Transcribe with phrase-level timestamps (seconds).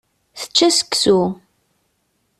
[0.39, 1.17] Tečča seksu.